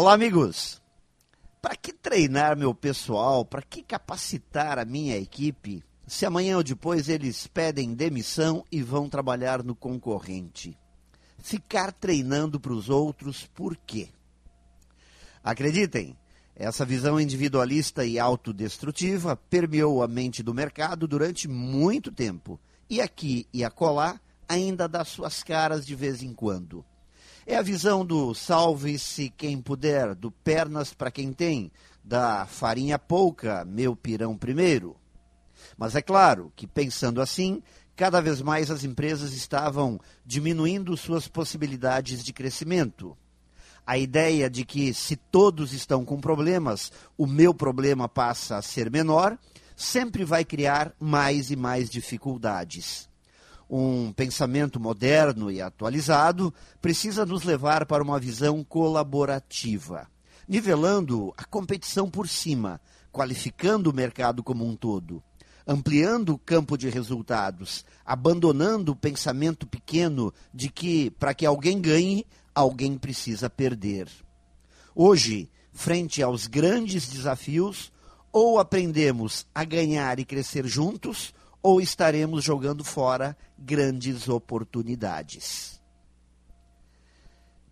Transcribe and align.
Olá, 0.00 0.12
amigos. 0.12 0.80
Para 1.60 1.74
que 1.74 1.92
treinar 1.92 2.56
meu 2.56 2.72
pessoal? 2.72 3.44
Para 3.44 3.60
que 3.62 3.82
capacitar 3.82 4.78
a 4.78 4.84
minha 4.84 5.16
equipe? 5.16 5.82
Se 6.06 6.24
amanhã 6.24 6.56
ou 6.56 6.62
depois 6.62 7.08
eles 7.08 7.48
pedem 7.48 7.94
demissão 7.94 8.64
e 8.70 8.80
vão 8.80 9.08
trabalhar 9.08 9.60
no 9.64 9.74
concorrente. 9.74 10.78
Ficar 11.38 11.90
treinando 11.90 12.60
para 12.60 12.72
os 12.72 12.88
outros 12.88 13.44
por 13.52 13.76
quê? 13.76 14.10
Acreditem, 15.42 16.16
essa 16.54 16.84
visão 16.84 17.20
individualista 17.20 18.04
e 18.04 18.20
autodestrutiva 18.20 19.34
permeou 19.34 20.00
a 20.00 20.06
mente 20.06 20.44
do 20.44 20.54
mercado 20.54 21.08
durante 21.08 21.48
muito 21.48 22.12
tempo 22.12 22.60
e 22.88 23.00
aqui 23.00 23.48
e 23.52 23.64
acolá 23.64 24.20
ainda 24.48 24.88
dá 24.88 25.04
suas 25.04 25.42
caras 25.42 25.84
de 25.84 25.96
vez 25.96 26.22
em 26.22 26.32
quando. 26.32 26.84
É 27.50 27.56
a 27.56 27.62
visão 27.62 28.04
do 28.04 28.34
salve-se 28.34 29.30
quem 29.30 29.58
puder, 29.58 30.14
do 30.14 30.30
pernas 30.30 30.92
para 30.92 31.10
quem 31.10 31.32
tem, 31.32 31.72
da 32.04 32.44
farinha 32.44 32.98
pouca, 32.98 33.64
meu 33.64 33.96
pirão 33.96 34.36
primeiro. 34.36 34.94
Mas 35.74 35.96
é 35.96 36.02
claro 36.02 36.52
que, 36.54 36.66
pensando 36.66 37.22
assim, 37.22 37.62
cada 37.96 38.20
vez 38.20 38.42
mais 38.42 38.70
as 38.70 38.84
empresas 38.84 39.32
estavam 39.32 39.98
diminuindo 40.26 40.94
suas 40.94 41.26
possibilidades 41.26 42.22
de 42.22 42.34
crescimento. 42.34 43.16
A 43.86 43.96
ideia 43.96 44.50
de 44.50 44.62
que, 44.62 44.92
se 44.92 45.16
todos 45.16 45.72
estão 45.72 46.04
com 46.04 46.20
problemas, 46.20 46.92
o 47.16 47.26
meu 47.26 47.54
problema 47.54 48.10
passa 48.10 48.58
a 48.58 48.62
ser 48.62 48.90
menor, 48.90 49.38
sempre 49.74 50.22
vai 50.22 50.44
criar 50.44 50.92
mais 51.00 51.50
e 51.50 51.56
mais 51.56 51.88
dificuldades. 51.88 53.07
Um 53.68 54.12
pensamento 54.12 54.80
moderno 54.80 55.50
e 55.50 55.60
atualizado 55.60 56.52
precisa 56.80 57.26
nos 57.26 57.42
levar 57.42 57.84
para 57.86 58.02
uma 58.02 58.18
visão 58.18 58.64
colaborativa, 58.64 60.08
nivelando 60.48 61.34
a 61.36 61.44
competição 61.44 62.10
por 62.10 62.26
cima, 62.28 62.80
qualificando 63.12 63.90
o 63.90 63.94
mercado 63.94 64.42
como 64.42 64.66
um 64.66 64.74
todo 64.74 65.22
ampliando 65.68 66.30
o 66.30 66.38
campo 66.38 66.78
de 66.78 66.88
resultados, 66.88 67.84
abandonando 68.02 68.92
o 68.92 68.96
pensamento 68.96 69.66
pequeno 69.66 70.32
de 70.52 70.70
que, 70.70 71.10
para 71.10 71.34
que 71.34 71.44
alguém 71.44 71.78
ganhe, 71.78 72.26
alguém 72.54 72.96
precisa 72.96 73.50
perder. 73.50 74.08
Hoje, 74.94 75.50
frente 75.70 76.22
aos 76.22 76.46
grandes 76.46 77.06
desafios, 77.08 77.92
ou 78.32 78.58
aprendemos 78.58 79.46
a 79.54 79.62
ganhar 79.62 80.18
e 80.18 80.24
crescer 80.24 80.66
juntos, 80.66 81.34
ou 81.68 81.82
estaremos 81.82 82.42
jogando 82.42 82.82
fora 82.82 83.36
grandes 83.58 84.26
oportunidades. 84.26 85.78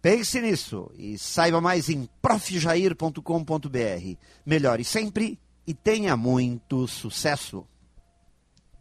Pense 0.02 0.38
nisso 0.38 0.90
e 0.98 1.16
saiba 1.16 1.62
mais 1.62 1.88
em 1.88 2.06
profjair.com.br. 2.20 4.16
Melhore 4.44 4.84
sempre 4.84 5.40
e 5.66 5.72
tenha 5.72 6.14
muito 6.14 6.86
sucesso! 6.86 7.66